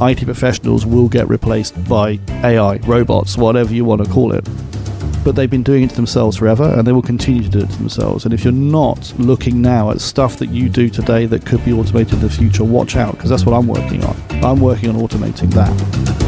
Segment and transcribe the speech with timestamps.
[0.00, 4.48] IT professionals will get replaced by AI, robots, whatever you want to call it.
[5.24, 7.68] But they've been doing it to themselves forever and they will continue to do it
[7.68, 8.24] to themselves.
[8.24, 11.72] And if you're not looking now at stuff that you do today that could be
[11.72, 14.16] automated in the future, watch out because that's what I'm working on.
[14.44, 16.18] I'm working on automating that.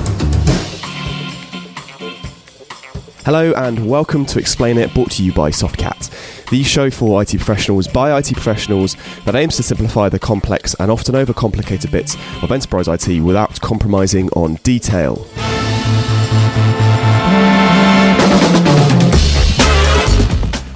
[3.25, 7.29] Hello and welcome to Explain It, brought to you by Softcat, the show for IT
[7.29, 12.51] professionals by IT professionals that aims to simplify the complex and often overcomplicated bits of
[12.51, 15.27] enterprise IT without compromising on detail.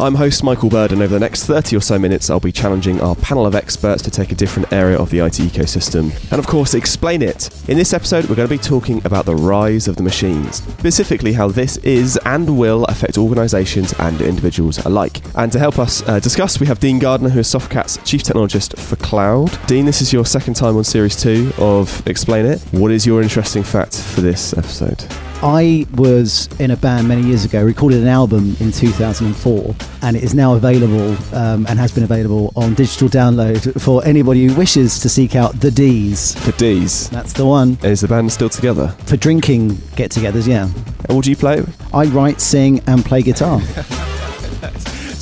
[0.00, 3.00] I'm host Michael Bird, and over the next 30 or so minutes, I'll be challenging
[3.00, 6.48] our panel of experts to take a different area of the IT ecosystem and, of
[6.48, 7.48] course, explain it.
[7.68, 11.32] In this episode, we're going to be talking about the rise of the machines, specifically
[11.32, 15.20] how this is and will affect organizations and individuals alike.
[15.36, 18.76] And to help us uh, discuss, we have Dean Gardner, who is Softcat's Chief Technologist
[18.76, 19.56] for Cloud.
[19.68, 22.60] Dean, this is your second time on Series 2 of Explain It.
[22.72, 25.04] What is your interesting fact for this episode?
[25.44, 30.22] I was in a band many years ago, recorded an album in 2004, and it
[30.22, 34.98] is now available um, and has been available on digital download for anybody who wishes
[35.00, 36.32] to seek out the D's.
[36.46, 37.10] The D's.
[37.10, 37.76] That's the one.
[37.82, 38.88] Is the band still together?
[39.04, 40.62] For drinking get togethers, yeah.
[40.62, 41.62] And what do you play?
[41.92, 43.60] I write, sing, and play guitar.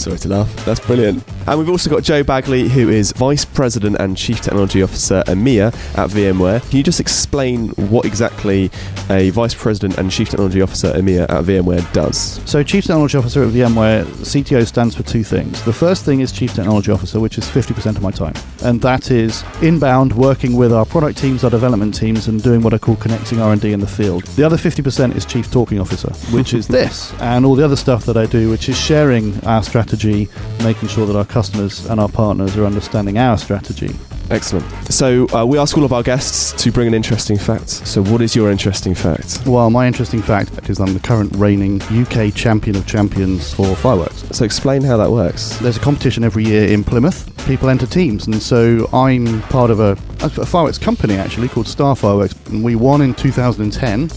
[0.02, 0.64] Sorry to laugh.
[0.64, 1.22] That's brilliant.
[1.46, 5.68] And we've also got Joe Bagley, who is Vice President and Chief Technology Officer EMEA
[5.96, 6.68] at VMware.
[6.68, 8.68] Can you just explain what exactly
[9.10, 12.40] a Vice President and Chief Technology Officer EMEA at VMware does?
[12.50, 15.62] So, Chief Technology Officer at VMware, CTO stands for two things.
[15.62, 18.34] The first thing is Chief Technology Officer, which is 50% of my time.
[18.64, 22.74] And that is inbound, working with our product teams, our development teams, and doing what
[22.74, 24.24] I call connecting R&D in the field.
[24.24, 28.04] The other 50% is Chief Talking Officer, which is this, and all the other stuff
[28.06, 30.28] that I do, which is sharing our strategy strategy,
[30.64, 33.94] making sure that our customers and our partners are understanding our strategy.
[34.30, 34.64] Excellent.
[34.90, 37.68] So uh, we ask all of our guests to bring an interesting fact.
[37.68, 39.42] So what is your interesting fact?
[39.46, 44.24] Well, my interesting fact is I'm the current reigning UK champion of champions for fireworks.
[44.30, 45.58] So explain how that works.
[45.58, 47.28] There's a competition every year in Plymouth.
[47.46, 51.94] People enter teams, and so I'm part of a, a fireworks company actually called Star
[51.94, 52.34] Fireworks.
[52.46, 54.08] And we won in 2010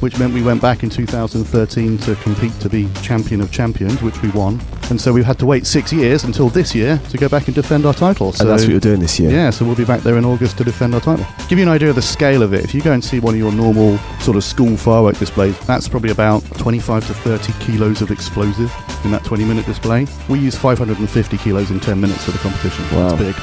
[0.00, 4.20] which meant we went back in 2013 to compete to be champion of champions, which
[4.22, 4.60] we won.
[4.90, 7.54] And so we've had to wait six years until this year to go back and
[7.54, 8.32] defend our title.
[8.32, 9.30] So and that's what you're doing this year?
[9.30, 11.26] Yeah, so we'll be back there in August to defend our title.
[11.48, 13.34] Give you an idea of the scale of it, if you go and see one
[13.34, 18.02] of your normal sort of school firework displays, that's probably about 25 to 30 kilos
[18.02, 18.72] of explosive
[19.04, 20.06] in that 20 minute display.
[20.28, 22.84] We use 550 kilos in 10 minutes for the competition.
[22.96, 23.16] Wow.
[23.16, 23.36] That's big.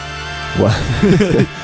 [0.60, 1.60] Wow.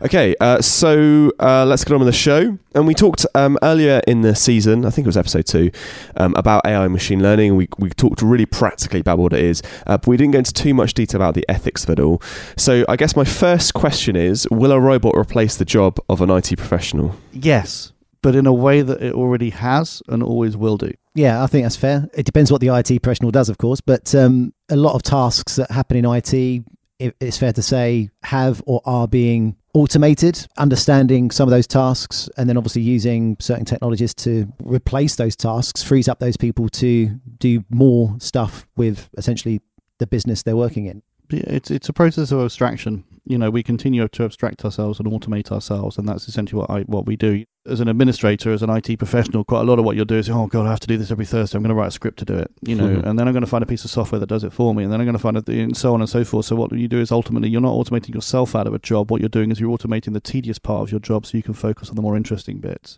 [0.00, 2.56] Okay, uh, so uh, let's get on with the show.
[2.74, 5.72] And we talked um, earlier in the season, I think it was episode two,
[6.16, 7.56] um, about AI and machine learning.
[7.56, 10.52] We, we talked really practically about what it is, uh, but we didn't go into
[10.52, 12.22] too much detail about the ethics of it all.
[12.56, 16.30] So I guess my first question is Will a robot replace the job of an
[16.30, 17.16] IT professional?
[17.32, 17.92] Yes,
[18.22, 20.92] but in a way that it already has and always will do.
[21.16, 22.08] Yeah, I think that's fair.
[22.14, 25.56] It depends what the IT professional does, of course, but um, a lot of tasks
[25.56, 26.64] that happen in IT,
[26.98, 32.48] it's fair to say, have or are being automated, understanding some of those tasks, and
[32.48, 37.08] then obviously using certain technologies to replace those tasks frees up those people to
[37.38, 39.60] do more stuff with essentially
[39.98, 41.02] the business they're working in.
[41.30, 45.52] It's it's a process of abstraction you know, we continue to abstract ourselves and automate
[45.52, 47.44] ourselves, and that's essentially what I what we do.
[47.66, 50.30] As an administrator, as an IT professional, quite a lot of what you'll do is,
[50.30, 51.58] oh god, I have to do this every Thursday.
[51.58, 53.06] I'm going to write a script to do it, you know, mm-hmm.
[53.06, 54.82] and then I'm going to find a piece of software that does it for me,
[54.82, 56.46] and then I'm going to find it, and so on and so forth.
[56.46, 59.10] So what you do is ultimately you're not automating yourself out of a job.
[59.10, 61.54] What you're doing is you're automating the tedious part of your job, so you can
[61.54, 62.96] focus on the more interesting bits.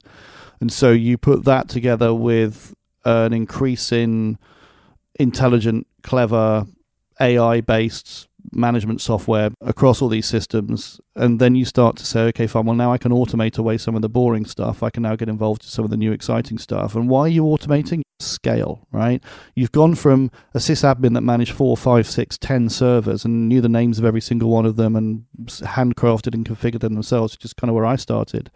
[0.60, 2.72] And so you put that together with
[3.04, 4.38] an increase in
[5.16, 6.66] intelligent, clever,
[7.20, 12.46] AI based management software across all these systems and then you start to say okay
[12.46, 14.82] fine well now i can automate away some of the boring stuff.
[14.82, 16.94] I can now get involved in some of the new exciting stuff.
[16.94, 18.02] And why are you automating?
[18.18, 19.22] Scale right?
[19.54, 23.68] You've gone from a sysadmin that managed four five six ten servers and knew the
[23.68, 27.54] names of every single one of them and handcrafted and configured them themselves which is
[27.54, 28.50] kind of where i started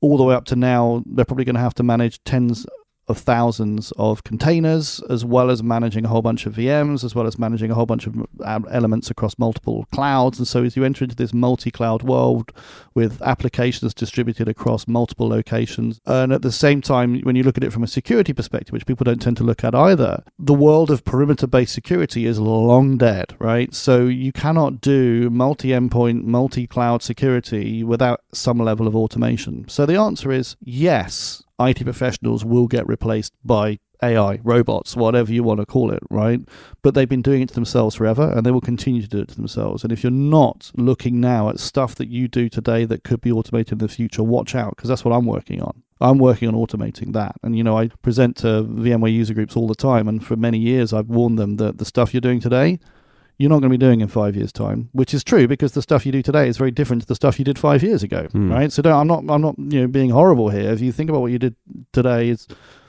[0.00, 2.66] all the way up to now they're probably going to have to manage tens
[3.08, 7.26] of thousands of containers, as well as managing a whole bunch of VMs, as well
[7.26, 10.38] as managing a whole bunch of um, elements across multiple clouds.
[10.38, 12.52] And so, as you enter into this multi cloud world
[12.94, 17.64] with applications distributed across multiple locations, and at the same time, when you look at
[17.64, 20.90] it from a security perspective, which people don't tend to look at either, the world
[20.90, 23.72] of perimeter based security is long dead, right?
[23.72, 29.68] So, you cannot do multi endpoint, multi cloud security without some level of automation.
[29.68, 35.42] So, the answer is yes IT professionals will get replaced by AI, robots, whatever you
[35.42, 36.40] want to call it, right?
[36.82, 39.28] But they've been doing it to themselves forever and they will continue to do it
[39.28, 39.82] to themselves.
[39.82, 43.32] And if you're not looking now at stuff that you do today that could be
[43.32, 45.82] automated in the future, watch out because that's what I'm working on.
[46.00, 47.36] I'm working on automating that.
[47.42, 50.08] And, you know, I present to VMware user groups all the time.
[50.08, 52.78] And for many years, I've warned them that the stuff you're doing today,
[53.38, 55.82] you're not going to be doing in five years' time, which is true because the
[55.82, 58.28] stuff you do today is very different to the stuff you did five years ago,
[58.32, 58.50] Hmm.
[58.50, 58.72] right?
[58.72, 60.70] So don't, I'm not, I'm not, you know, being horrible here.
[60.72, 61.54] If you think about what you did
[61.92, 62.46] today, it's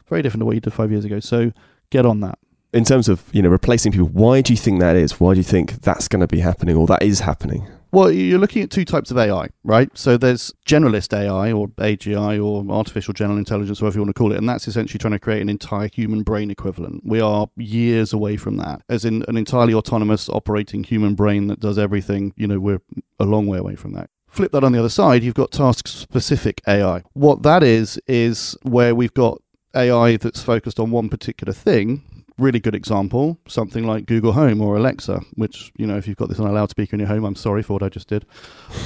[0.07, 1.19] very different to what you did five years ago.
[1.19, 1.51] So
[1.89, 2.39] get on that.
[2.73, 5.19] In terms of you know replacing people, why do you think that is?
[5.19, 7.67] Why do you think that's going to be happening or that is happening?
[7.92, 9.89] Well, you're looking at two types of AI, right?
[9.98, 14.31] So there's generalist AI or AGI or artificial general intelligence, whatever you want to call
[14.34, 17.04] it, and that's essentially trying to create an entire human brain equivalent.
[17.06, 21.60] We are years away from that, as in an entirely autonomous operating human brain that
[21.60, 22.34] does everything.
[22.36, 22.81] You know, we're
[23.19, 24.10] a long way away from that.
[24.28, 27.04] Flip that on the other side, you've got task specific AI.
[27.13, 29.42] What that is, is where we've got
[29.74, 32.04] AI that's focused on one particular thing.
[32.38, 36.30] Really good example, something like Google Home or Alexa, which, you know, if you've got
[36.30, 38.25] this on a loudspeaker in your home, I'm sorry for what I just did.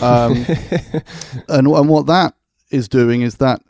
[0.01, 0.45] Um,
[1.49, 2.35] and, and what that
[2.69, 3.61] is doing is that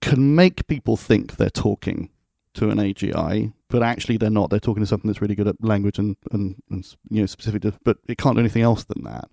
[0.00, 2.10] can make people think they're talking
[2.54, 4.50] to an AGI, but actually they're not.
[4.50, 7.62] They're talking to something that's really good at language and, and, and you know specific,
[7.62, 9.28] to, but it can't do anything else than that.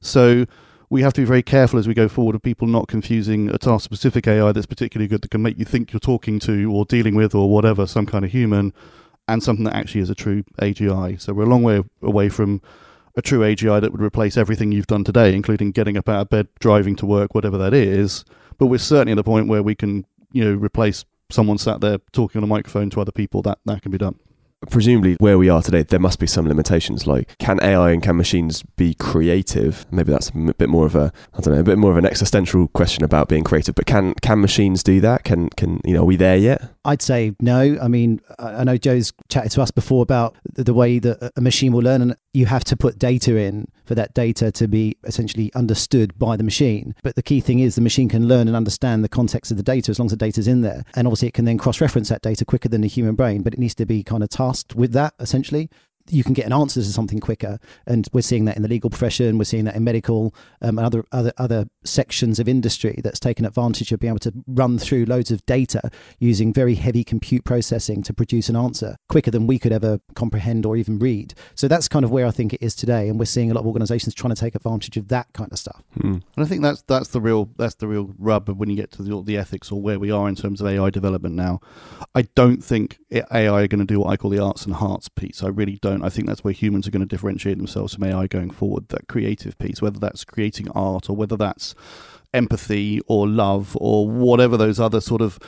[0.00, 0.44] So
[0.90, 3.58] we have to be very careful as we go forward of people not confusing a
[3.58, 6.84] task specific AI that's particularly good that can make you think you're talking to or
[6.84, 8.72] dealing with or whatever some kind of human
[9.28, 11.20] and something that actually is a true AGI.
[11.20, 12.60] So we're a long way away from
[13.16, 16.30] a true AGI that would replace everything you've done today, including getting up out of
[16.30, 18.24] bed, driving to work, whatever that is.
[18.58, 21.98] But we're certainly at the point where we can, you know, replace someone sat there
[22.12, 23.42] talking on a microphone to other people.
[23.42, 24.18] That that can be done.
[24.70, 27.06] Presumably, where we are today, there must be some limitations.
[27.06, 29.86] Like, can AI and can machines be creative?
[29.92, 32.04] Maybe that's a bit more of a, I don't know, a bit more of an
[32.04, 33.76] existential question about being creative.
[33.76, 35.22] But can can machines do that?
[35.22, 36.02] Can can you know?
[36.02, 36.62] Are we there yet?
[36.84, 37.78] I'd say no.
[37.80, 41.72] I mean, I know Joe's chatted to us before about the way that a machine
[41.72, 45.52] will learn, and you have to put data in for that data to be essentially
[45.54, 46.94] understood by the machine.
[47.02, 49.62] But the key thing is the machine can learn and understand the context of the
[49.62, 50.84] data as long as the data's in there.
[50.94, 53.54] And obviously, it can then cross reference that data quicker than the human brain, but
[53.54, 55.70] it needs to be kind of tasked with that essentially.
[56.10, 58.90] You can get an answer to something quicker, and we're seeing that in the legal
[58.90, 59.38] profession.
[59.38, 63.44] We're seeing that in medical um, and other other other sections of industry that's taken
[63.44, 68.02] advantage of being able to run through loads of data using very heavy compute processing
[68.02, 71.34] to produce an answer quicker than we could ever comprehend or even read.
[71.54, 73.60] So that's kind of where I think it is today, and we're seeing a lot
[73.60, 75.82] of organisations trying to take advantage of that kind of stuff.
[76.00, 76.18] Hmm.
[76.36, 79.02] And I think that's that's the real that's the real rub when you get to
[79.02, 81.60] the, the ethics or where we are in terms of AI development now.
[82.14, 85.08] I don't think AI are going to do what I call the arts and hearts
[85.08, 85.42] piece.
[85.42, 85.97] I really don't.
[86.04, 88.88] I think that's where humans are going to differentiate themselves from AI going forward.
[88.88, 91.74] That creative piece, whether that's creating art or whether that's
[92.34, 95.38] empathy or love or whatever those other sort of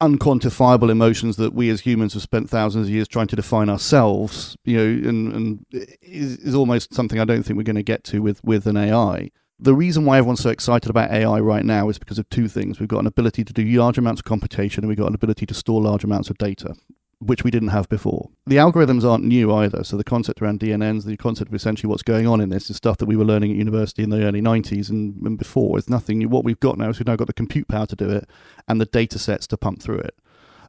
[0.00, 4.56] unquantifiable emotions that we as humans have spent thousands of years trying to define ourselves,
[4.64, 5.66] you know, and, and
[6.02, 8.76] is, is almost something I don't think we're going to get to with, with an
[8.76, 9.30] AI.
[9.58, 12.78] The reason why everyone's so excited about AI right now is because of two things.
[12.78, 15.46] We've got an ability to do large amounts of computation and we've got an ability
[15.46, 16.76] to store large amounts of data,
[17.20, 18.30] which we didn't have before.
[18.46, 19.82] The algorithms aren't new either.
[19.82, 22.76] So the concept around DNNs, the concept of essentially what's going on in this is
[22.76, 25.78] stuff that we were learning at university in the early 90s and, and before.
[25.78, 26.28] It's nothing new.
[26.28, 28.28] What we've got now is we've now got the compute power to do it
[28.68, 30.14] and the data sets to pump through it.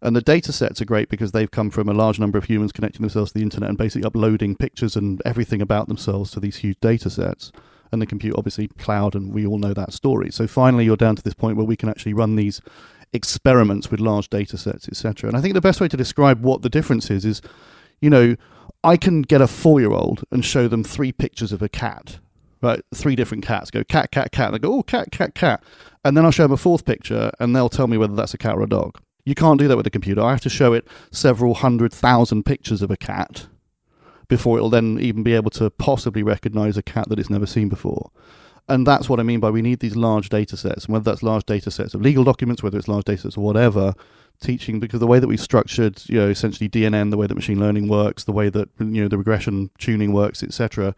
[0.02, 2.72] And the data sets are great because they've come from a large number of humans
[2.72, 6.58] connecting themselves to the internet and basically uploading pictures and everything about themselves to these
[6.58, 7.52] huge data sets.
[7.92, 10.30] And the compute, obviously, cloud, and we all know that story.
[10.32, 12.62] So finally, you're down to this point where we can actually run these
[13.14, 15.30] experiments with large data sets, etc.
[15.30, 17.42] And I think the best way to describe what the difference is is,
[18.02, 18.36] you know,
[18.84, 22.20] I can get a four year old and show them three pictures of a cat,
[22.62, 22.82] right?
[22.94, 23.72] Three different cats.
[23.72, 24.48] Go cat, cat, cat.
[24.48, 25.64] And they go, oh, cat, cat, cat.
[26.06, 28.38] And then I'll show them a fourth picture and they'll tell me whether that's a
[28.38, 29.00] cat or a dog.
[29.26, 30.22] You can't do that with a computer.
[30.22, 33.48] I have to show it several hundred thousand pictures of a cat
[34.30, 37.68] before it'll then even be able to possibly recognize a cat that it's never seen
[37.68, 38.12] before.
[38.70, 41.24] And that's what I mean by we need these large data sets, and whether that's
[41.24, 43.96] large data sets of legal documents, whether it's large data sets or whatever,
[44.42, 47.60] teaching because the way that we've structured, you know, essentially DNN, the way that machine
[47.60, 50.96] learning works, the way that you know the regression tuning works, etc.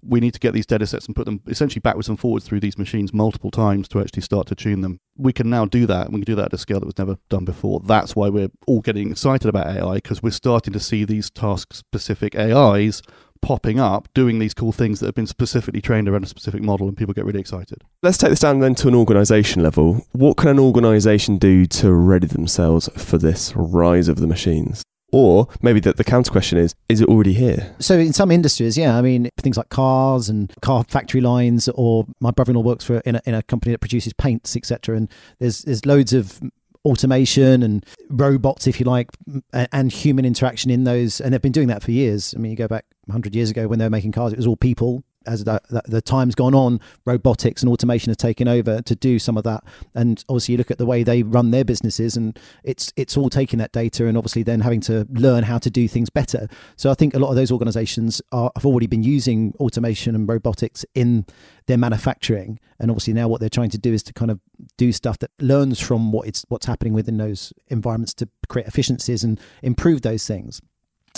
[0.00, 2.60] We need to get these data sets and put them essentially backwards and forwards through
[2.60, 5.00] these machines multiple times to actually start to tune them.
[5.16, 6.98] We can now do that, and we can do that at a scale that was
[6.98, 7.80] never done before.
[7.80, 12.36] That's why we're all getting excited about AI because we're starting to see these task-specific
[12.36, 13.02] AIs
[13.40, 16.88] popping up, doing these cool things that have been specifically trained around a specific model,
[16.88, 17.82] and people get really excited.
[18.02, 20.06] Let's take this down then to an organisation level.
[20.12, 24.82] What can an organisation do to ready themselves for this rise of the machines?
[25.10, 27.74] Or maybe the, the counter question is: Is it already here?
[27.78, 32.04] So in some industries, yeah, I mean things like cars and car factory lines, or
[32.20, 34.96] my brother-in-law works for in a, in a company that produces paints, etc.
[34.96, 36.42] And there's there's loads of
[36.84, 39.08] automation and robots, if you like,
[39.52, 41.20] and human interaction in those.
[41.20, 42.34] And they've been doing that for years.
[42.36, 44.46] I mean, you go back 100 years ago when they were making cars, it was
[44.46, 48.94] all people as the, the, time's gone on, robotics and automation has taken over to
[48.96, 49.62] do some of that.
[49.94, 53.28] And obviously, you look at the way they run their businesses, and it's it's all
[53.30, 56.48] taking that data and obviously then having to learn how to do things better.
[56.76, 60.28] So I think a lot of those organisations are, have already been using automation and
[60.28, 61.26] robotics in
[61.66, 64.40] their manufacturing, and obviously now what they're trying to do is to kind of
[64.76, 69.22] do stuff that learns from what it's what's happening within those environments to create efficiencies
[69.22, 70.60] and improve those things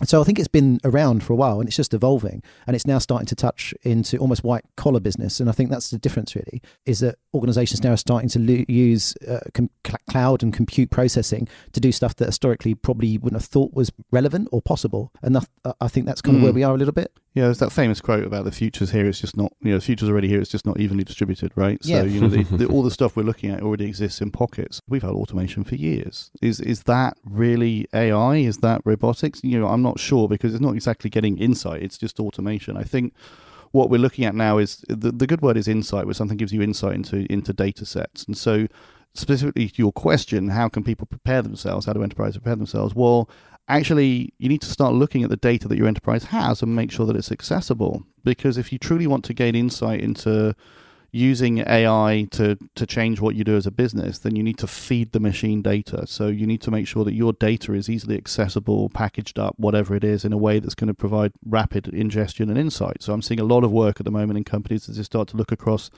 [0.05, 2.87] so I think it's been around for a while and it's just evolving and it's
[2.87, 5.41] now starting to touch into almost white collar business.
[5.41, 8.65] And I think that's the difference really is that organizations now are starting to lo-
[8.69, 9.71] use uh, com-
[10.09, 14.49] cloud and compute processing to do stuff that historically probably wouldn't have thought was relevant
[14.53, 15.13] or possible.
[15.23, 16.57] And th- I think that's kind of where hmm.
[16.57, 17.13] we are a little bit.
[17.35, 19.07] Yeah, there's that famous quote about the future's here.
[19.07, 20.41] It's just not, you know, the future's already here.
[20.41, 21.83] It's just not evenly distributed, right?
[21.85, 22.03] So, yeah.
[22.03, 24.81] you know, the, the, all the stuff we're looking at already exists in pockets.
[24.89, 26.33] We've had automation for years.
[26.43, 28.37] Is is that really AI?
[28.37, 29.41] Is that robotics?
[29.45, 31.83] You know, I'm not sure because it's not exactly getting insight.
[31.83, 32.77] It's just automation.
[32.77, 33.15] I think
[33.71, 36.53] what we're looking at now is the, the good word is insight, where something gives
[36.53, 38.25] you insight into into data sets.
[38.25, 38.67] And so,
[39.15, 41.87] specifically to your question, how can people prepare themselves?
[41.87, 42.93] How do enterprises prepare themselves?
[42.93, 43.31] Well,
[43.71, 46.91] actually you need to start looking at the data that your enterprise has and make
[46.91, 48.05] sure that it's accessible.
[48.25, 50.55] Because if you truly want to gain insight into
[51.13, 54.67] using AI to, to change what you do as a business, then you need to
[54.67, 56.07] feed the machine data.
[56.07, 59.97] So you need to make sure that your data is easily accessible, packaged up, whatever
[59.97, 63.03] it is, in a way that's going to provide rapid ingestion and insight.
[63.03, 65.29] So I'm seeing a lot of work at the moment in companies as they start
[65.29, 65.91] to look across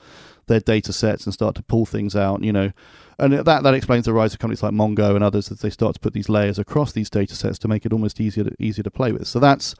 [0.47, 2.71] their data sets and start to pull things out, you know.
[3.19, 5.93] And that, that explains the rise of companies like Mongo and others as they start
[5.93, 8.83] to put these layers across these data sets to make it almost easier to, easier
[8.83, 9.27] to play with.
[9.27, 9.75] So that's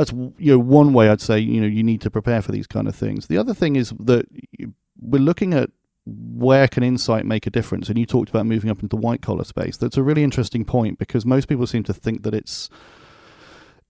[0.00, 2.66] that's you know one way I'd say you know you need to prepare for these
[2.66, 3.26] kind of things.
[3.26, 4.26] The other thing is that
[4.98, 5.70] we're looking at
[6.06, 9.20] where can insight make a difference, and you talked about moving up into the white
[9.20, 9.76] collar space.
[9.76, 12.70] That's a really interesting point because most people seem to think that it's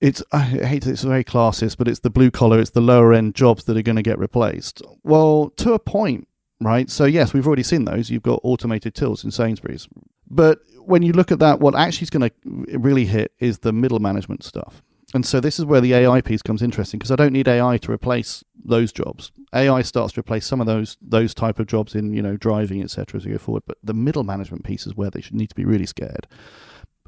[0.00, 3.36] it's I hate it's very classist, but it's the blue collar, it's the lower end
[3.36, 4.82] jobs that are going to get replaced.
[5.04, 6.26] Well, to a point,
[6.60, 6.90] right?
[6.90, 8.10] So yes, we've already seen those.
[8.10, 9.88] You've got automated tills in Sainsbury's,
[10.28, 13.72] but when you look at that, what actually is going to really hit is the
[13.72, 14.82] middle management stuff.
[15.12, 17.78] And so this is where the AI piece comes interesting because I don't need AI
[17.78, 19.32] to replace those jobs.
[19.52, 22.82] AI starts to replace some of those those type of jobs in you know driving
[22.82, 23.18] etc.
[23.18, 23.64] as we go forward.
[23.66, 26.28] But the middle management piece is where they should need to be really scared.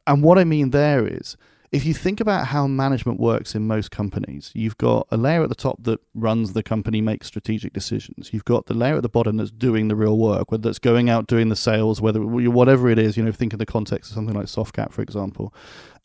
[0.07, 1.37] And what I mean there is
[1.73, 5.49] if you think about how management works in most companies, you've got a layer at
[5.49, 8.31] the top that runs the company, makes strategic decisions.
[8.31, 11.09] You've got the layer at the bottom that's doing the real work, whether it's going
[11.09, 13.17] out doing the sales, whether whatever it is.
[13.17, 15.55] You know, think in the context of something like Softcat, for example.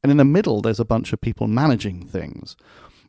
[0.03, 2.55] And in the middle, there's a bunch of people managing things.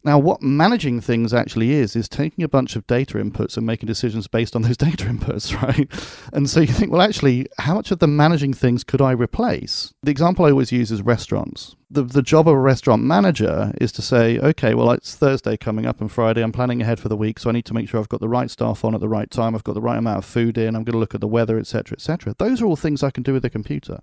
[0.05, 3.89] Now, what managing things actually is, is taking a bunch of data inputs and making
[3.89, 5.91] decisions based on those data inputs, right?
[6.33, 9.93] And so you think, well, actually, how much of the managing things could I replace?
[10.03, 11.75] The example I always use is restaurants.
[11.91, 15.87] The, the job of a restaurant manager is to say, okay, well, it's Thursday coming
[15.87, 16.43] up and Friday.
[16.43, 18.29] I'm planning ahead for the week, so I need to make sure I've got the
[18.29, 19.55] right staff on at the right time.
[19.55, 20.77] I've got the right amount of food in.
[20.77, 22.35] I'm going to look at the weather, etc., etc.
[22.39, 24.01] Those are all things I can do with a computer.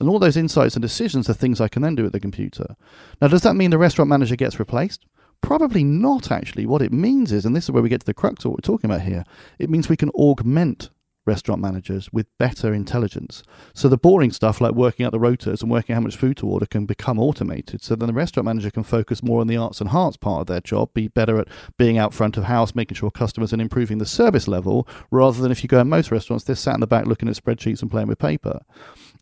[0.00, 2.76] And all those insights and decisions are things I can then do with the computer.
[3.20, 5.06] Now, does that mean the restaurant manager gets replaced?
[5.40, 6.66] Probably not, actually.
[6.66, 8.58] What it means is, and this is where we get to the crux of what
[8.58, 9.24] we're talking about here,
[9.58, 10.90] it means we can augment
[11.26, 13.42] restaurant managers with better intelligence.
[13.72, 16.36] So the boring stuff like working out the rotas and working out how much food
[16.38, 17.82] to order can become automated.
[17.82, 20.46] So then the restaurant manager can focus more on the arts and hearts part of
[20.48, 21.48] their job, be better at
[21.78, 25.50] being out front of house, making sure customers and improving the service level, rather than
[25.50, 27.90] if you go in most restaurants, they're sat in the back looking at spreadsheets and
[27.90, 28.60] playing with paper.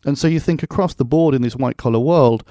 [0.05, 2.43] And so you think across the board in this white collar world,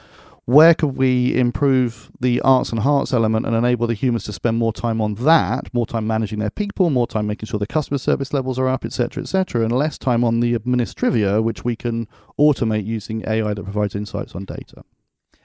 [0.44, 4.58] where could we improve the arts and hearts element and enable the humans to spend
[4.58, 7.98] more time on that, more time managing their people, more time making sure the customer
[7.98, 12.08] service levels are up, etc., etc., and less time on the administrivia, which we can
[12.38, 14.82] automate using AI that provides insights on data.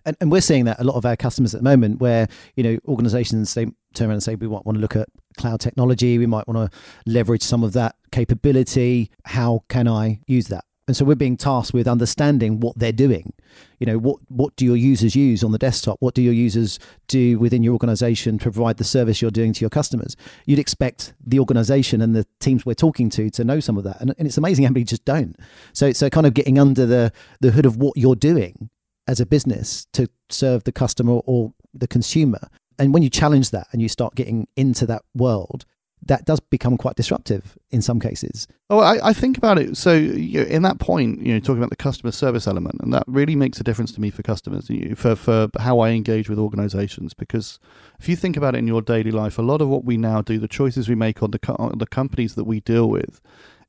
[0.03, 2.63] And, and we're seeing that a lot of our customers at the moment, where you
[2.63, 6.25] know organisations they turn around and say we want to look at cloud technology, we
[6.25, 9.11] might want to leverage some of that capability.
[9.25, 10.63] How can I use that?
[10.87, 13.33] And so we're being tasked with understanding what they're doing.
[13.79, 15.97] You know what what do your users use on the desktop?
[15.99, 19.61] What do your users do within your organization to provide the service you're doing to
[19.61, 20.15] your customers?
[20.45, 23.99] You'd expect the organization and the teams we're talking to to know some of that.
[23.99, 25.35] And, and it's amazing how many just don't.
[25.73, 28.69] So it's so kind of getting under the the hood of what you're doing
[29.07, 32.49] as a business to serve the customer or the consumer.
[32.79, 35.65] And when you challenge that and you start getting into that world
[36.05, 38.47] that does become quite disruptive in some cases.
[38.69, 39.75] Oh, I, I think about it.
[39.77, 42.93] So, you know, in that point, you know, talking about the customer service element, and
[42.93, 46.29] that really makes a difference to me for customers, you for for how I engage
[46.29, 47.13] with organisations.
[47.13, 47.59] Because
[47.99, 50.21] if you think about it in your daily life, a lot of what we now
[50.21, 53.19] do, the choices we make on the on the companies that we deal with,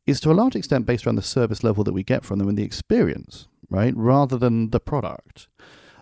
[0.06, 2.48] is to a large extent based around the service level that we get from them
[2.48, 3.94] and the experience, right?
[3.96, 5.48] Rather than the product.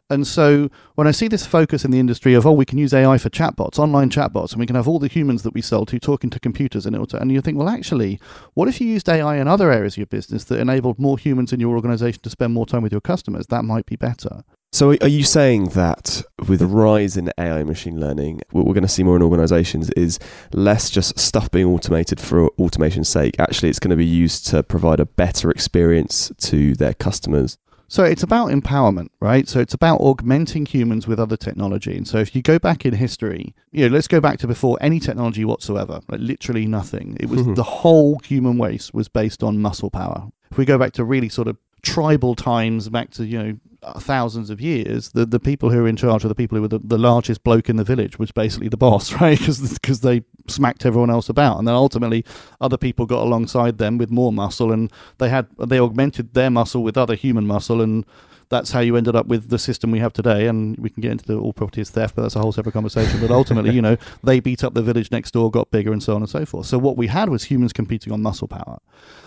[0.08, 2.94] And so when I see this focus in the industry of, oh, we can use
[2.94, 5.84] AI for chatbots, online chatbots, and we can have all the humans that we sell
[5.86, 8.20] to talking to computers and it and you think, well, actually,
[8.54, 11.52] what if you used AI in other areas of your business that enabled more humans
[11.52, 13.46] in your organization to spend more time with your customers?
[13.48, 14.44] That might be better.
[14.72, 18.82] So, are you saying that with the rise in AI machine learning, what we're going
[18.82, 20.18] to see more in organizations is
[20.52, 23.36] less just stuff being automated for automation's sake?
[23.38, 27.58] Actually, it's going to be used to provide a better experience to their customers.
[27.88, 29.48] So it's about empowerment, right?
[29.48, 31.96] So it's about augmenting humans with other technology.
[31.96, 34.76] And so if you go back in history, you know, let's go back to before
[34.80, 37.16] any technology whatsoever, like literally nothing.
[37.20, 37.54] It was hmm.
[37.54, 40.28] the whole human race was based on muscle power.
[40.50, 43.58] If we go back to really sort of tribal times, back to you know
[43.98, 46.68] thousands of years, the, the people who were in charge were the people who were
[46.68, 49.38] the, the largest bloke in the village, was basically the boss, right?
[49.38, 52.24] Because they smacked everyone else about, and then ultimately
[52.60, 56.82] other people got alongside them with more muscle, and they had they augmented their muscle
[56.82, 58.04] with other human muscle, and
[58.48, 60.46] that's how you ended up with the system we have today.
[60.46, 62.72] And we can get into the all property is theft, but that's a whole separate
[62.72, 63.20] conversation.
[63.20, 66.14] But ultimately, you know, they beat up the village next door, got bigger, and so
[66.14, 66.66] on and so forth.
[66.66, 68.78] So what we had was humans competing on muscle power.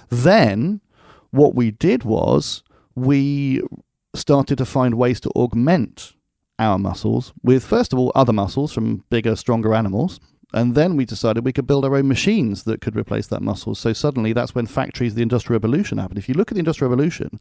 [0.09, 0.81] Then
[1.31, 2.63] what we did was
[2.95, 3.61] we
[4.13, 6.13] started to find ways to augment
[6.57, 10.19] our muscles with, first of all, other muscles from bigger, stronger animals.
[10.53, 13.75] And then we decided we could build our own machines that could replace that muscle.
[13.75, 16.17] So suddenly that's when factories, the Industrial Revolution happened.
[16.17, 17.39] If you look at the Industrial Revolution,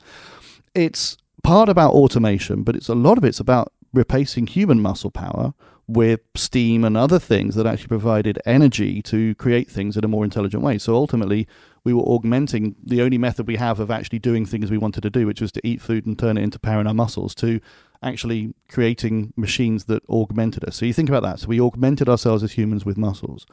[0.74, 5.54] it's part about automation, but it's a lot of it's about replacing human muscle power
[5.88, 10.22] with steam and other things that actually provided energy to create things in a more
[10.22, 10.76] intelligent way.
[10.76, 11.48] So ultimately,
[11.82, 15.10] we were augmenting the only method we have of actually doing things we wanted to
[15.10, 17.60] do, which was to eat food and turn it into power in our muscles, to
[18.02, 20.76] actually creating machines that augmented us.
[20.76, 21.40] So you think about that.
[21.40, 23.46] So we augmented ourselves as humans with muscles.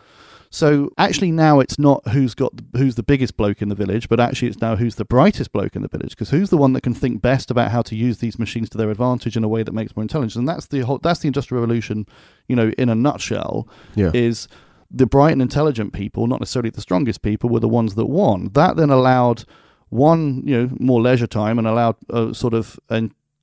[0.49, 4.19] So actually now it's not who's got who's the biggest bloke in the village, but
[4.19, 6.81] actually it's now who's the brightest bloke in the village because who's the one that
[6.81, 9.63] can think best about how to use these machines to their advantage in a way
[9.63, 10.35] that makes more intelligence.
[10.35, 12.05] And that's the whole that's the industrial revolution,
[12.47, 13.67] you know, in a nutshell.
[13.95, 14.11] Yeah.
[14.13, 14.47] Is
[14.91, 18.51] the bright and intelligent people, not necessarily the strongest people, were the ones that won.
[18.53, 19.43] That then allowed
[19.89, 22.79] one, you know, more leisure time and allowed a sort of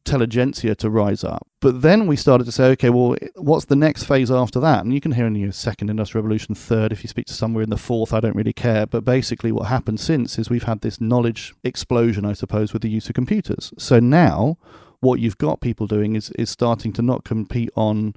[0.04, 1.46] intelligentsia to rise up.
[1.60, 4.84] But then we started to say, okay, well, what's the next phase after that?
[4.84, 7.62] And you can hear in the second industrial revolution, third, if you speak to somewhere
[7.62, 8.86] in the fourth, I don't really care.
[8.86, 12.90] But basically, what happened since is we've had this knowledge explosion, I suppose, with the
[12.90, 13.72] use of computers.
[13.78, 14.58] So now,
[15.00, 18.14] what you've got people doing is is starting to not compete on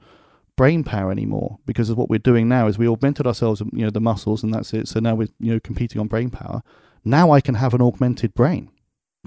[0.55, 3.89] brain power anymore because of what we're doing now is we augmented ourselves you know
[3.89, 6.61] the muscles and that's it so now we're you know competing on brain power
[7.03, 8.69] now i can have an augmented brain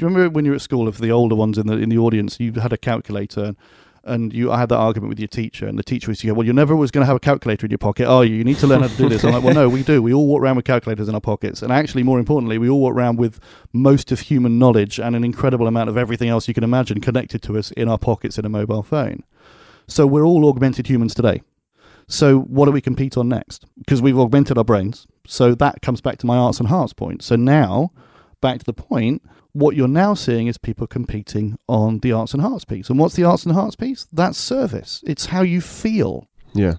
[0.01, 1.99] you remember when you were at school if the older ones in the in the
[1.99, 3.55] audience you had a calculator
[4.05, 6.35] and you I had that argument with your teacher and the teacher was to go
[6.35, 8.45] well you're never always going to have a calculator in your pocket are you you
[8.45, 10.27] need to learn how to do this i'm like well no we do we all
[10.27, 13.19] walk around with calculators in our pockets and actually more importantly we all walk around
[13.19, 13.41] with
[13.73, 17.43] most of human knowledge and an incredible amount of everything else you can imagine connected
[17.43, 19.23] to us in our pockets in a mobile phone
[19.89, 21.43] so we're all augmented humans today.
[22.07, 23.65] So what do we compete on next?
[23.79, 25.07] Because we've augmented our brains.
[25.27, 27.23] So that comes back to my arts and hearts point.
[27.23, 27.93] So now,
[28.41, 29.23] back to the point,
[29.59, 32.89] what you're now seeing is people competing on the arts and hearts piece.
[32.91, 34.07] And what's the arts and hearts piece?
[34.13, 35.03] That's service.
[35.07, 36.29] It's how you feel.
[36.55, 36.75] Yeah.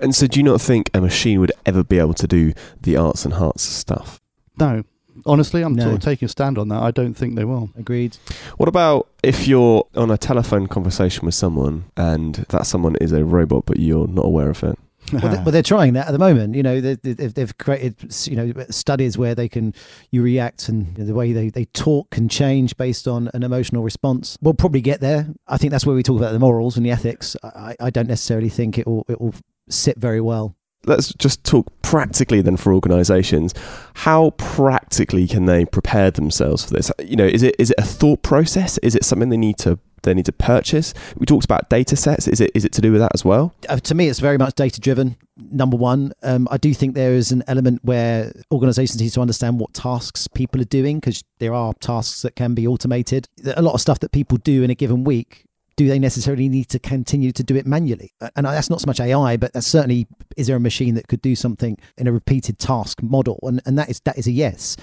[0.00, 2.96] And so do you not think a machine would ever be able to do the
[2.96, 4.20] arts and hearts stuff?
[4.58, 4.84] No,
[5.26, 5.82] Honestly, I'm No.
[5.84, 6.82] sort of taking a stand on that.
[6.82, 7.68] I don't think they will.
[7.78, 8.16] Agreed.
[8.56, 13.22] What about if you're on a telephone conversation with someone and that someone is a
[13.22, 14.78] robot but you're not aware of it?
[15.12, 16.54] Well, they, they're trying that at the moment.
[16.54, 19.74] You know, they, they've, they've created you know studies where they can
[20.10, 24.38] you react and the way they, they talk can change based on an emotional response.
[24.40, 25.28] We'll probably get there.
[25.46, 27.36] I think that's where we talk about the morals and the ethics.
[27.42, 29.34] I, I don't necessarily think it will it will
[29.68, 30.56] sit very well.
[30.86, 33.54] Let's just talk practically then for organizations.
[33.94, 36.90] How practically can they prepare themselves for this?
[37.04, 38.78] You know, is it is it a thought process?
[38.78, 40.92] Is it something they need to they need to purchase?
[41.16, 42.26] We talked about data sets.
[42.26, 43.54] Is it is it to do with that as well?
[43.68, 45.16] Uh, to me, it's very much data driven.
[45.36, 49.60] Number one, um, I do think there is an element where organizations need to understand
[49.60, 53.28] what tasks people are doing because there are tasks that can be automated.
[53.56, 56.68] A lot of stuff that people do in a given week do they necessarily need
[56.68, 58.12] to continue to do it manually?
[58.36, 60.06] And that's not so much AI, but that's certainly
[60.36, 63.38] is there a machine that could do something in a repeated task model?
[63.42, 64.76] And and that is that is a yes.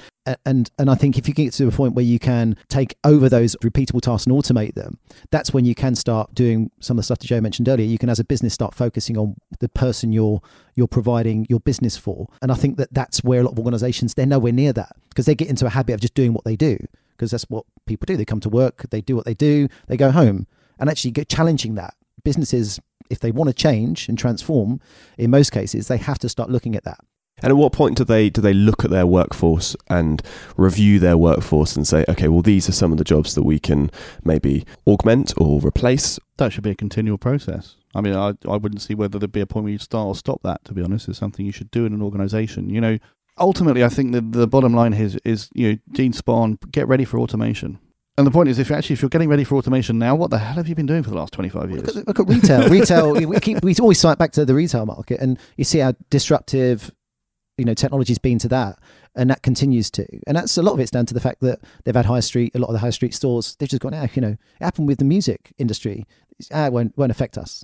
[0.45, 3.29] And and I think if you get to a point where you can take over
[3.29, 4.99] those repeatable tasks and automate them,
[5.31, 7.87] that's when you can start doing some of the stuff that Joe mentioned earlier.
[7.87, 10.41] You can, as a business, start focusing on the person you're
[10.75, 12.27] you're providing your business for.
[12.41, 15.25] And I think that that's where a lot of organisations they're nowhere near that because
[15.25, 16.77] they get into a habit of just doing what they do
[17.11, 18.15] because that's what people do.
[18.15, 20.47] They come to work, they do what they do, they go home,
[20.79, 21.93] and actually get challenging that.
[22.23, 24.79] Businesses, if they want to change and transform,
[25.17, 26.99] in most cases, they have to start looking at that.
[27.41, 30.21] And at what point do they do they look at their workforce and
[30.57, 33.59] review their workforce and say, okay, well these are some of the jobs that we
[33.59, 33.91] can
[34.23, 36.19] maybe augment or replace?
[36.37, 37.75] That should be a continual process.
[37.95, 40.15] I mean, I I wouldn't see whether there'd be a point where you start or
[40.15, 40.65] stop that.
[40.65, 42.69] To be honest, it's something you should do in an organisation.
[42.69, 42.97] You know,
[43.37, 47.05] ultimately, I think that the bottom line is is you know, Dean's point, get ready
[47.05, 47.79] for automation.
[48.19, 50.39] And the point is, if actually if you're getting ready for automation now, what the
[50.39, 51.95] hell have you been doing for the last 25 years?
[51.95, 52.69] Look at, look at retail.
[52.69, 53.13] retail.
[53.13, 56.91] We keep we always cite back to the retail market, and you see how disruptive,
[57.57, 58.77] you know, technology's been to that,
[59.15, 60.05] and that continues to.
[60.27, 62.53] And that's a lot of it's down to the fact that they've had high street.
[62.55, 64.13] A lot of the high street stores, they've just gone, out.
[64.17, 66.05] you know, it happened with the music industry.
[66.53, 67.63] Ah, it won't won't affect us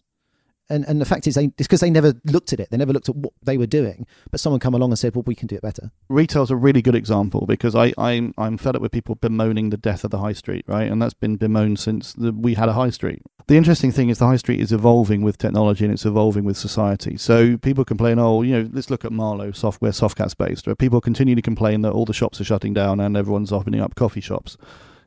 [0.69, 2.69] and and the fact is, they, it's because they never looked at it.
[2.71, 4.05] They never looked at what they were doing.
[4.31, 6.81] But someone come along and said, "Well, we can do it better." Retail's a really
[6.81, 10.19] good example because I I'm I'm fed up with people bemoaning the death of the
[10.19, 10.91] high street, right?
[10.91, 13.21] And that's been bemoaned since the, we had a high street.
[13.47, 16.57] The interesting thing is the high street is evolving with technology and it's evolving with
[16.57, 17.15] society.
[17.15, 21.35] So people complain, oh, you know, let's look at Marlow software, Softcat's based, people continue
[21.35, 24.57] to complain that all the shops are shutting down and everyone's opening up coffee shops.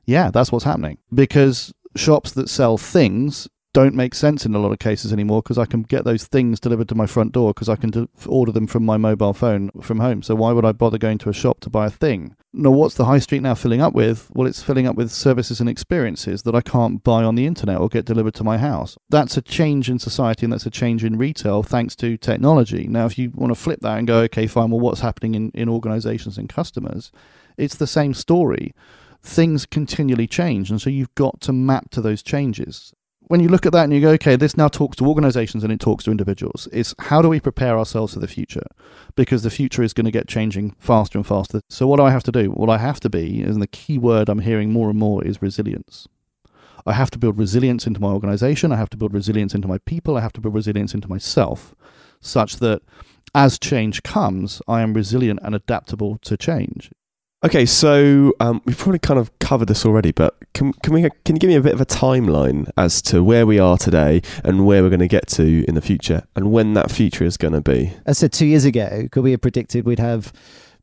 [0.07, 4.73] Yeah, that's what's happening because shops that sell things don't make sense in a lot
[4.73, 7.69] of cases anymore because I can get those things delivered to my front door because
[7.69, 10.21] I can de- order them from my mobile phone from home.
[10.25, 12.35] So why would I bother going to a shop to buy a thing?
[12.53, 14.33] Now, what's the high street now filling up with?
[14.35, 17.79] Well, it's filling up with services and experiences that I can't buy on the internet
[17.79, 18.99] or get delivered to my house.
[19.11, 22.89] That's a change in society and that's a change in retail thanks to technology.
[22.89, 25.51] Now, if you want to flip that and go, okay, fine, well, what's happening in,
[25.51, 27.13] in organizations and customers?
[27.57, 28.75] It's the same story
[29.21, 32.95] things continually change and so you've got to map to those changes
[33.29, 35.73] when you look at that and you go, okay, this now talks to organizations and
[35.73, 38.67] it talks to individuals, is how do we prepare ourselves for the future?
[39.15, 41.61] Because the future is going to get changing faster and faster.
[41.69, 42.51] So, what do I have to do?
[42.51, 45.41] What I have to be, and the key word I'm hearing more and more is
[45.41, 46.09] resilience.
[46.87, 48.73] I have to build resilience into my organization.
[48.73, 50.17] I have to build resilience into my people.
[50.17, 51.75] I have to build resilience into myself
[52.21, 52.83] such that
[53.35, 56.91] as change comes, I am resilient and adaptable to change.
[57.45, 61.37] Okay, so um, we've probably kind of covered this already, but can can we can
[61.37, 64.67] you give me a bit of a timeline as to where we are today and
[64.67, 67.53] where we're going to get to in the future, and when that future is going
[67.53, 67.93] to be?
[68.09, 70.33] I said two years ago, could we have predicted we'd have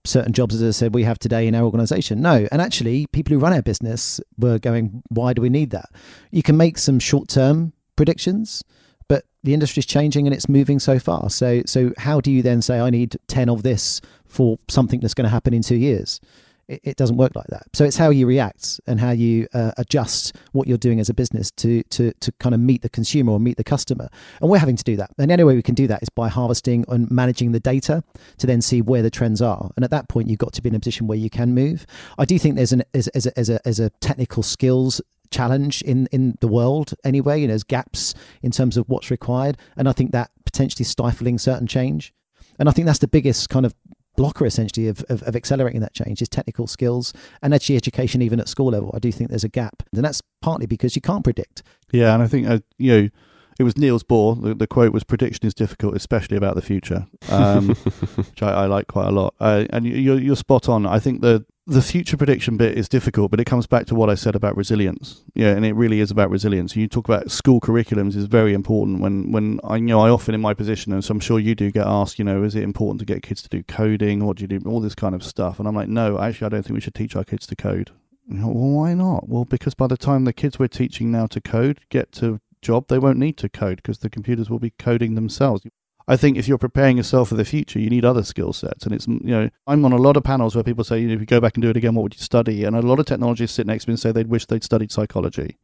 [0.05, 2.21] certain jobs, as I said, we have today in our organisation?
[2.21, 5.89] No, and actually, people who run our business were going, "Why do we need that?"
[6.31, 8.63] You can make some short term predictions,
[9.09, 11.37] but the industry is changing and it's moving so fast.
[11.37, 13.99] So, so how do you then say, "I need ten of this"?
[14.25, 16.19] For something that's going to happen in two years,
[16.67, 17.63] it, it, doesn't work like that.
[17.73, 21.13] So it's how you react and how you uh, adjust what you're doing as a
[21.13, 24.09] business to to to kind of meet the consumer or meet the customer.
[24.41, 25.11] And we're having to do that.
[25.17, 28.03] And the only way we can do that is by harvesting and managing the data
[28.37, 29.71] to then see where the trends are.
[29.75, 31.85] And at that point, you've got to be in a position where you can move.
[32.17, 35.01] I do think there's an as, as, a, as, a, as a technical skills
[35.31, 37.41] challenge in in the world anyway.
[37.41, 41.37] You know, there's gaps in terms of what's required, and I think that potentially stifling
[41.37, 42.13] certain change.
[42.57, 43.73] And I think that's the biggest kind of
[44.15, 48.39] blocker essentially of, of, of, accelerating that change is technical skills and actually education even
[48.39, 51.23] at school level i do think there's a gap and that's partly because you can't
[51.23, 53.09] predict yeah and i think uh, you know
[53.57, 54.41] it was Niels Bohr.
[54.41, 57.69] The, the, quote was, "Prediction is difficult, especially about the future," um,
[58.15, 59.33] which I, I, like quite a lot.
[59.39, 60.85] Uh, and you're, you're spot on.
[60.85, 64.09] I think the the future prediction bit is difficult, but it comes back to what
[64.09, 65.23] I said about resilience.
[65.33, 66.75] Yeah, and it really is about resilience.
[66.75, 69.01] You talk about school curriculums is very important.
[69.01, 71.55] When when I you know I often in my position, and so I'm sure you
[71.55, 74.35] do get asked, you know, is it important to get kids to do coding or
[74.35, 75.57] do you do all this kind of stuff?
[75.57, 77.91] And I'm like, no, actually, I don't think we should teach our kids to code.
[78.27, 79.27] You know, well, why not?
[79.27, 82.87] Well, because by the time the kids we're teaching now to code get to job,
[82.89, 85.63] they won't need to code because the computers will be coding themselves.
[86.07, 88.85] I think if you're preparing yourself for the future, you need other skill sets.
[88.85, 91.15] And it's, you know, I'm on a lot of panels where people say, you know,
[91.15, 92.63] if you go back and do it again, what would you study?
[92.63, 94.91] And a lot of technologists sit next to me and say they'd wish they'd studied
[94.91, 95.57] psychology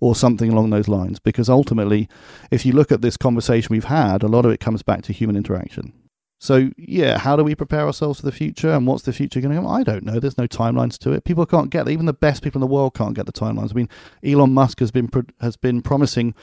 [0.00, 1.18] or something along those lines.
[1.18, 2.08] Because ultimately,
[2.50, 5.12] if you look at this conversation we've had, a lot of it comes back to
[5.12, 5.94] human interaction.
[6.40, 9.56] So, yeah, how do we prepare ourselves for the future and what's the future going
[9.56, 9.66] to be?
[9.66, 10.20] I don't know.
[10.20, 11.24] There's no timelines to it.
[11.24, 13.72] People can't get, even the best people in the world can't get the timelines.
[13.72, 13.88] I mean,
[14.22, 16.34] Elon Musk has been, has been promising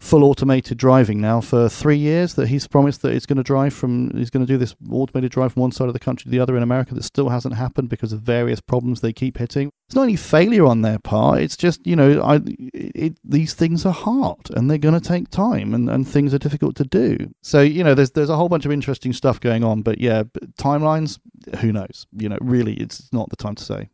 [0.00, 3.72] full automated driving now for three years that he's promised that it's going to drive
[3.72, 6.30] from he's going to do this automated drive from one side of the country to
[6.30, 9.70] the other in America that still hasn't happened because of various problems they keep hitting.
[9.86, 11.40] It's not any failure on their part.
[11.40, 12.40] It's just you know I
[12.72, 16.38] it, these things are hard and they're going to take time and, and things are
[16.38, 17.32] difficult to do.
[17.42, 20.22] So you know there's there's a whole bunch of interesting stuff going on, but yeah,
[20.58, 21.18] timelines
[21.58, 22.06] who knows?
[22.16, 23.90] You know really it's not the time to say.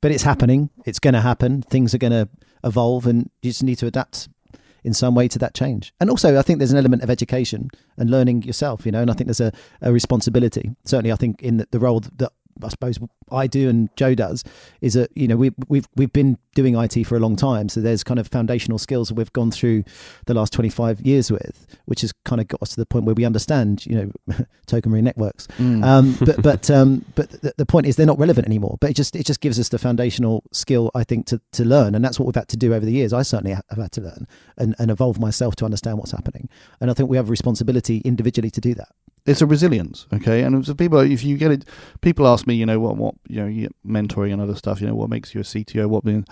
[0.00, 0.70] But it's happening.
[0.84, 1.62] It's going to happen.
[1.62, 2.28] Things are going to
[2.64, 4.28] evolve, and you just need to adapt
[4.84, 5.92] in some way to that change.
[6.00, 9.10] And also, I think there's an element of education and learning yourself, you know, and
[9.10, 10.70] I think there's a, a responsibility.
[10.84, 12.98] Certainly, I think in the, the role that I suppose
[13.30, 14.44] I do and Joe does
[14.80, 17.80] is that you know we we've we've been doing IT for a long time, so
[17.80, 19.84] there's kind of foundational skills that we've gone through
[20.26, 23.14] the last 25 years with, which has kind of got us to the point where
[23.14, 23.94] we understand you
[24.28, 24.36] know
[24.66, 25.46] token ring networks.
[25.58, 25.84] Mm.
[25.84, 28.76] Um, but but um, but the, the point is they're not relevant anymore.
[28.80, 31.94] But it just it just gives us the foundational skill I think to to learn,
[31.94, 33.12] and that's what we've had to do over the years.
[33.12, 36.48] I certainly have had to learn and, and evolve myself to understand what's happening,
[36.80, 38.88] and I think we have a responsibility individually to do that
[39.26, 40.42] it's a resilience, okay.
[40.42, 41.64] And so people, if you get it,
[42.00, 44.86] people ask me, you know, what, what, you know, you mentoring and other stuff, you
[44.86, 46.26] know, what makes you a CTO, what, and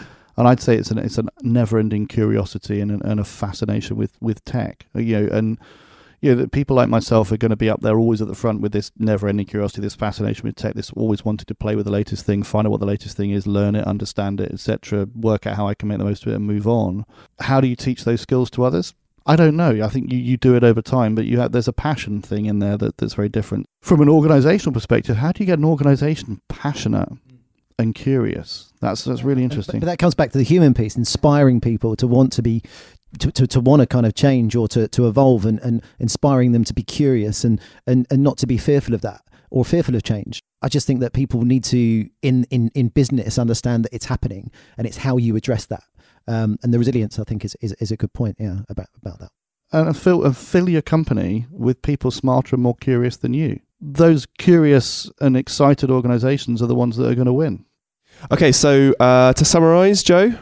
[0.49, 4.87] I'd say it's an it's a never-ending curiosity and, and a fascination with with tech,
[4.95, 5.59] you know, and
[6.21, 8.35] you know, that people like myself are going to be up there always at the
[8.35, 11.87] front with this never-ending curiosity, this fascination with tech, this always wanted to play with
[11.87, 15.09] the latest thing, find out what the latest thing is, learn it, understand it, etc.,
[15.15, 17.07] work out how I can make the most of it and move on.
[17.41, 18.93] How do you teach those skills to others?
[19.31, 19.81] I don't know.
[19.85, 22.47] I think you, you do it over time, but you have, there's a passion thing
[22.47, 23.67] in there that, that's very different.
[23.81, 27.09] From an organizational perspective, how do you get an organization passionate
[27.79, 28.73] and curious?
[28.81, 29.79] That's that's really interesting.
[29.79, 32.61] But, but that comes back to the human piece, inspiring people to want to be
[33.21, 36.51] to, to, to want to kind of change or to, to evolve and, and inspiring
[36.51, 39.95] them to be curious and, and, and not to be fearful of that or fearful
[39.95, 40.41] of change.
[40.61, 44.51] I just think that people need to in, in, in business understand that it's happening
[44.77, 45.85] and it's how you address that.
[46.31, 48.37] Um, and the resilience, I think, is, is, is a good point.
[48.39, 49.31] Yeah, about about that.
[49.73, 53.59] And fill and fill your company with people smarter and more curious than you.
[53.81, 57.65] Those curious and excited organisations are the ones that are going to win.
[58.31, 60.35] Okay, so uh, to summarise, Joe.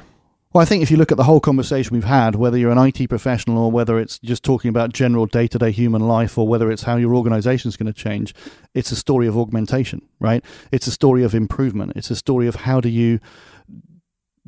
[0.53, 2.79] Well, I think if you look at the whole conversation we've had, whether you're an
[2.79, 6.48] IT professional or whether it's just talking about general day to day human life or
[6.48, 8.35] whether it's how your organization is going to change,
[8.74, 10.44] it's a story of augmentation, right?
[10.72, 11.92] It's a story of improvement.
[11.96, 13.20] It's a story of how do you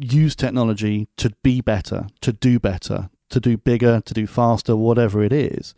[0.00, 5.22] use technology to be better, to do better, to do bigger, to do faster, whatever
[5.22, 5.74] it is.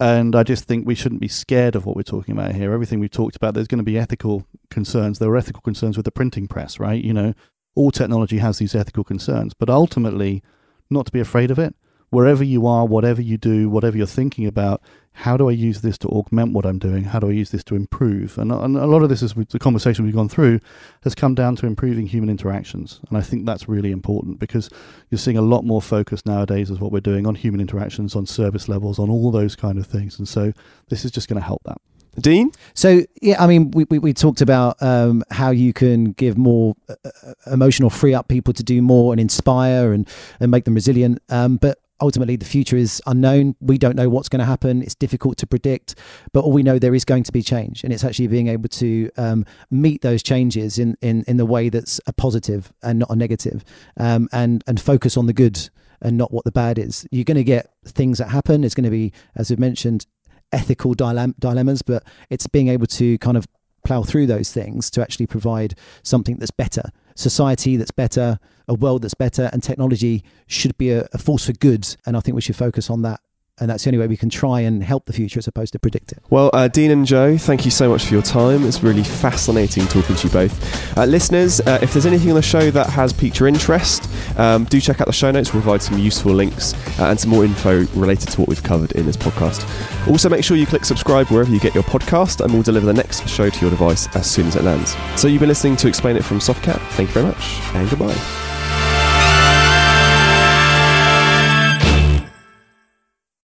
[0.00, 2.72] And I just think we shouldn't be scared of what we're talking about here.
[2.72, 5.18] Everything we've talked about, there's going to be ethical concerns.
[5.18, 7.02] There are ethical concerns with the printing press, right?
[7.02, 7.34] You know,
[7.76, 10.42] all technology has these ethical concerns, but ultimately,
[10.90, 11.74] not to be afraid of it.
[12.14, 14.80] Wherever you are, whatever you do, whatever you're thinking about,
[15.14, 17.04] how do I use this to augment what I'm doing?
[17.04, 18.38] How do I use this to improve?
[18.38, 20.60] And, and a lot of this is the conversation we've gone through
[21.02, 23.00] has come down to improving human interactions.
[23.08, 24.70] And I think that's really important because
[25.10, 28.26] you're seeing a lot more focus nowadays as what we're doing on human interactions, on
[28.26, 30.18] service levels, on all those kind of things.
[30.18, 30.52] And so
[30.88, 31.78] this is just going to help that.
[32.20, 32.52] Dean?
[32.74, 36.76] So, yeah, I mean, we, we, we talked about um, how you can give more
[36.88, 40.74] uh, uh emotional, free up people to do more and inspire and, and make them
[40.74, 41.20] resilient.
[41.28, 43.56] Um, but ultimately the future is unknown.
[43.60, 44.82] We don't know what's going to happen.
[44.82, 45.94] It's difficult to predict
[46.32, 48.68] but all we know there is going to be change and it's actually being able
[48.68, 53.10] to um, meet those changes in, in in the way that's a positive and not
[53.10, 53.64] a negative
[53.96, 55.70] um, and and focus on the good
[56.02, 57.06] and not what the bad is.
[57.10, 58.64] You're going to get things that happen.
[58.64, 60.06] It's going to be as we've mentioned
[60.52, 63.46] ethical dilem- dilemmas but it's being able to kind of
[63.84, 69.02] plow through those things to actually provide something that's better society that's better, a world
[69.02, 71.96] that's better, and technology should be a, a force for good.
[72.06, 73.20] And I think we should focus on that
[73.60, 75.78] and that's the only way we can try and help the future as opposed to
[75.78, 76.18] predict it.
[76.30, 78.64] Well, uh, Dean and Joe, thank you so much for your time.
[78.64, 80.98] It's really fascinating talking to you both.
[80.98, 84.64] Uh, listeners, uh, if there's anything on the show that has piqued your interest, um,
[84.64, 85.52] do check out the show notes.
[85.52, 88.92] We'll provide some useful links uh, and some more info related to what we've covered
[88.92, 89.64] in this podcast.
[90.10, 92.92] Also, make sure you click subscribe wherever you get your podcast, and we'll deliver the
[92.92, 94.96] next show to your device as soon as it lands.
[95.16, 96.80] So, you've been listening to Explain It from Softcat.
[96.92, 98.53] Thank you very much, and goodbye.